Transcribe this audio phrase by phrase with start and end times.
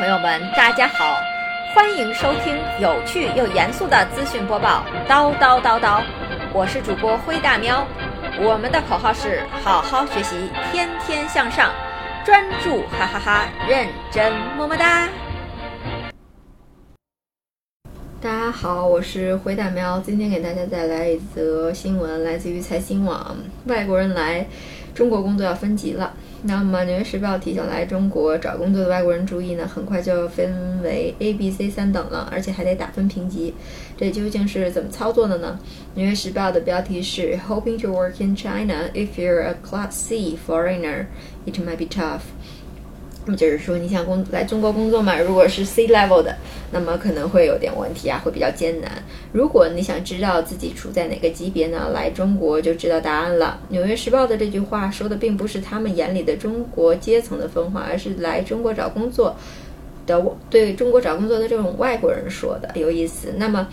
[0.00, 1.20] 朋友们，大家好，
[1.74, 6.00] 欢迎收听有趣又严肃的资讯播报，叨叨叨叨。
[6.54, 7.86] 我是主播灰大喵，
[8.38, 11.70] 我们的口号是好好学习，天天向上，
[12.24, 15.06] 专注哈哈哈，认真么么哒。
[18.22, 24.46] 大家好，我是回大喵，今天给大家带来一则新闻，来自于财新网，外国人来
[24.94, 26.12] 中国工作要分级了。
[26.42, 33.54] 那么《纽约时报》提醒来中国找工作的外国人注意呢，很快就要分为 A、B、C 三等了，而且还得打分评级。
[33.96, 35.58] 这究竟是怎么操作的呢？
[35.94, 41.06] 《纽约时报》的标题是 “Hoping to work in China, if you're a Class C foreigner,
[41.46, 42.20] it might be tough.”
[43.26, 45.18] 那么就是说，你想工来中国工作嘛？
[45.20, 46.34] 如果是 C level 的，
[46.72, 48.90] 那么可能会有点问题啊，会比较艰难。
[49.30, 51.90] 如果你想知道自己处在哪个级别呢？
[51.92, 53.60] 来中国就知道答案了。
[53.72, 59.36] 《纽约时报》的这句话说的并不是他们眼里的中国阶层的分化，而是来中国找工作
[60.06, 63.34] 的对中国找工作的这种外国人说的，有意思。
[63.36, 63.68] 那么，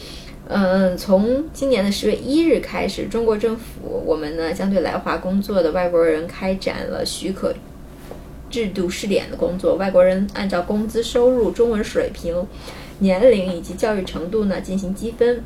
[0.49, 7.55] 嗯，从今年的十月一日开始，中国政府我们呢将对来华工作的外国人开展了许可。
[8.57, 12.43] 制度试点的工作，外国人按照工资、收入、中文水平、
[12.97, 15.43] 年龄以及教育程度呢进行积分，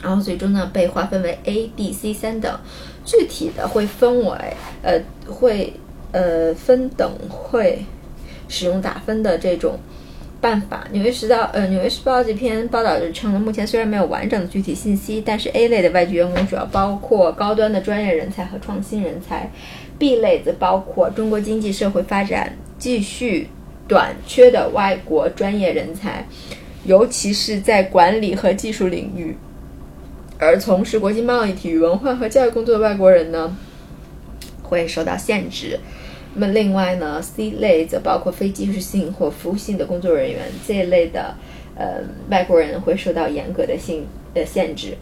[0.00, 2.56] 然后最终呢被划分为 A、B、C 三等。
[3.04, 4.36] 具体的会分为
[4.82, 5.72] 呃会
[6.12, 7.84] 呃分等会
[8.46, 9.80] 使用打分的这种
[10.40, 10.86] 办法。
[10.92, 19.50] 纽约时报呃纽约时报这篇报道就称了，目前虽然没有完整的具体信息，但是 A 类的外籍员工主要包括高端的专业人才和创新人才。
[19.98, 23.48] B 类则包括中国经济社会发展继续
[23.88, 26.24] 短缺的外国专业人才，
[26.84, 29.36] 尤其是在管理和技术领域，
[30.38, 33.56] 而从事国际贸易、体育、文化和教育工作的外国人呢，
[34.62, 35.80] 会受到限制。
[36.38, 41.34] 那么另外呢，C 类则包括非技术性或服务性的工作人员，这一类的
[41.74, 44.96] 呃外国人会受到严格的性的限制。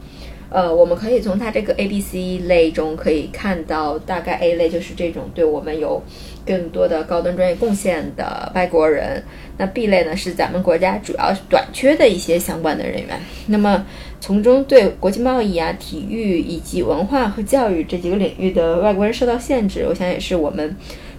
[0.48, 6.00] 呃，我们可以从它这个 A、B、C 类中可以看到，大概 A 类就是这种对我们有
[6.46, 9.22] 更多的高端专业贡献的外国人，
[9.58, 13.20] 那 B 类呢是咱们国家主要短缺的一些相关的人员。
[13.48, 13.84] 那么
[14.20, 20.74] 从中对国际贸易啊、体育以及文化和教育这几个领域的外国人受到限制，我想也是我们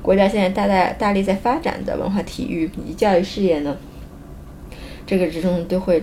[0.07, 3.75] 国家现在大大大力在发展的文化、体育以及教育事业呢，
[5.05, 6.01] 这个之中都会。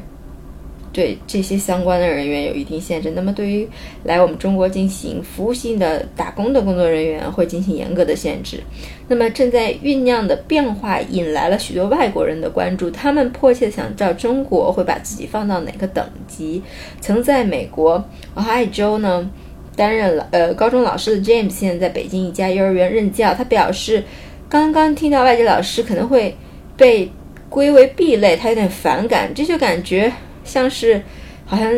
[0.93, 3.13] 对这些相关的人员有一定限制。
[3.17, 3.69] 那么，对于
[4.05, 8.63] 来我们中国进行服务性的打工的工作人员，会进行严格的限制。
[9.09, 16.63] 那么，正在酝酿的变化引来了许多外国人的关注，他们迫切的想知道中国会把自己放到哪个等级。
[17.01, 18.05] 曾在美国
[18.37, 19.29] 俄亥州呢
[19.77, 23.35] 担任了呃高中老师的 James，现在在北京一家幼儿园任教。
[23.35, 24.03] 他表示，
[24.49, 26.37] 刚刚听到外籍老师可能会
[26.77, 27.11] 被
[27.49, 30.13] 归为 B 类，他有点反感，这就感觉。
[30.45, 31.03] 像是，
[31.47, 31.73] 好像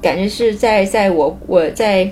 [0.00, 2.10] 感觉是在在我我在，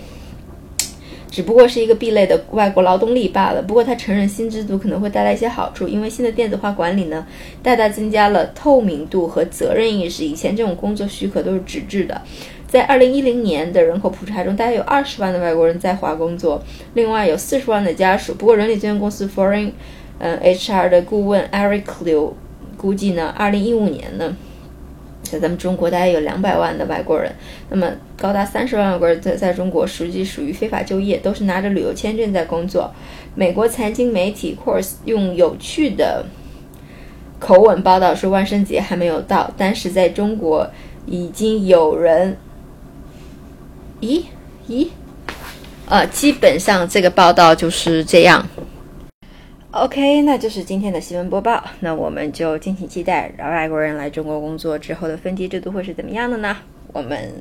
[1.33, 3.63] 只不过是一个 B 类的外国劳动力罢了。
[3.63, 7.27] 不过他承认新制度可能会带来一些好处，因为新的电子化管理呢，
[7.63, 10.27] 大大增加了透明度和责任意识。
[10.27, 12.21] 以前这种工作许可都是纸质的。
[12.69, 16.63] 在二零一零年的人口普查中，大概有二十万的外国人在华工作，
[16.93, 18.35] 另外有四十万的家属。
[18.35, 19.71] 不过人力资源公司 Foreign
[20.19, 22.33] 嗯 HR 的顾问 Eric Liu
[22.77, 24.37] 估计呢，二零一五年呢。
[25.33, 27.35] 在咱们中国，大概有两百万的外国人，
[27.71, 32.93] 那么高达三十万外国人在在中国实际属于非法就业，都是拿着旅游签证在工作。
[33.35, 36.27] 美国财经媒体 Course 用有趣的
[37.39, 40.71] 口吻报道说，万圣节还没有到，但是在中国
[41.07, 42.37] 已经有人，
[44.03, 44.25] 咦
[44.69, 44.89] 咦，
[45.89, 48.47] 呃，基本上这个报道就是这样。
[49.73, 51.65] OK，那就是今天的新闻播报。
[51.81, 56.55] 那我们就敬请期待，外国人来中国工作之后的分级制度会是怎么样的呢？
[56.93, 57.33] 我们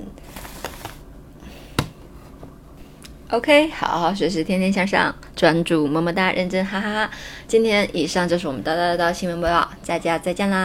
[3.31, 7.12] OK，好好学习，天天向上，专注，么么哒，认真，哈哈哈。
[7.47, 10.59] 今天以上就是我们叨叨叨新闻播报，大家再见啦。